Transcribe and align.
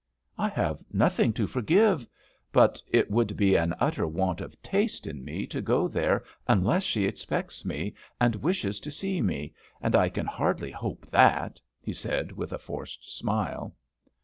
"I 0.35 0.49
have 0.49 0.83
nothing 0.91 1.31
to 1.33 1.45
forgive; 1.45 2.07
but 2.51 2.81
it 2.89 3.11
would 3.11 3.37
be 3.37 3.53
an 3.55 3.75
utter 3.79 4.07
want 4.07 4.41
of 4.41 4.59
taste 4.63 5.05
in 5.05 5.23
me 5.23 5.45
to 5.45 5.61
go 5.61 5.87
there 5.87 6.23
unless 6.47 6.81
she 6.81 7.05
expects 7.05 7.63
me, 7.65 7.93
and 8.19 8.33
wishes 8.37 8.79
to 8.79 8.89
see 8.89 9.21
me, 9.21 9.53
and 9.79 9.95
I 9.95 10.09
can 10.09 10.25
hardly 10.25 10.71
hope 10.71 11.05
that," 11.05 11.61
he 11.79 11.93
said, 11.93 12.31
with 12.31 12.51
a 12.51 12.57
forced 12.57 13.15
smile. 13.15 13.75